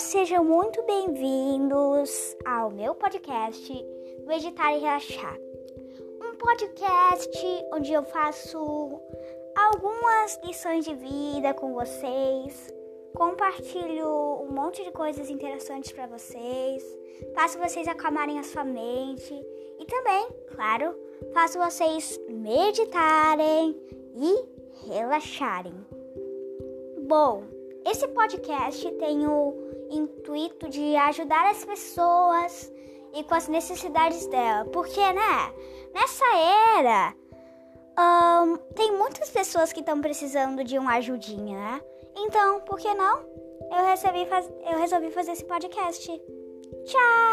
sejam 0.00 0.42
muito 0.42 0.82
bem-vindos 0.84 2.34
ao 2.46 2.70
meu 2.70 2.94
podcast 2.94 3.70
Meditar 4.26 4.74
e 4.74 4.80
Relaxar. 4.80 5.36
Um 6.22 6.36
podcast 6.36 7.30
onde 7.74 7.92
eu 7.92 8.02
faço 8.04 8.98
algumas 9.54 10.40
lições 10.42 10.86
de 10.86 10.94
vida 10.94 11.52
com 11.52 11.74
vocês, 11.74 12.74
compartilho 13.14 14.08
um 14.40 14.50
monte 14.50 14.82
de 14.82 14.90
coisas 14.90 15.28
interessantes 15.28 15.92
para 15.92 16.06
vocês, 16.06 16.82
faço 17.34 17.58
vocês 17.58 17.86
acalmarem 17.86 18.38
a 18.38 18.42
sua 18.42 18.64
mente 18.64 19.34
e 19.78 19.84
também, 19.84 20.28
claro, 20.50 20.98
faço 21.34 21.58
vocês 21.58 22.18
meditarem 22.26 23.78
e 24.16 24.88
relaxarem. 24.88 25.74
Bom, 27.06 27.59
esse 27.84 28.06
podcast 28.08 28.90
tem 28.92 29.26
o 29.26 29.54
intuito 29.90 30.68
de 30.68 30.96
ajudar 30.96 31.50
as 31.50 31.64
pessoas 31.64 32.72
e 33.14 33.24
com 33.24 33.34
as 33.34 33.48
necessidades 33.48 34.26
dela, 34.26 34.64
porque, 34.66 35.00
né? 35.00 35.52
Nessa 35.92 36.24
era, 36.78 37.14
um, 37.98 38.56
tem 38.74 38.92
muitas 38.96 39.30
pessoas 39.30 39.72
que 39.72 39.80
estão 39.80 40.00
precisando 40.00 40.62
de 40.62 40.78
uma 40.78 40.94
ajudinha, 40.94 41.58
né? 41.58 41.82
Então, 42.16 42.60
por 42.60 42.78
que 42.78 42.92
não? 42.94 43.20
Eu, 43.70 43.84
recebi 43.86 44.26
faz... 44.26 44.50
Eu 44.70 44.78
resolvi 44.78 45.10
fazer 45.10 45.32
esse 45.32 45.44
podcast. 45.44 46.06
Tchau! 46.84 47.30